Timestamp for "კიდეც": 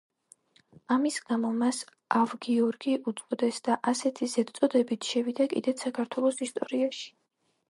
5.57-5.87